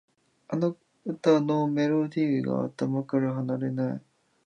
[0.47, 4.01] あの歌のメロディーが頭から離れない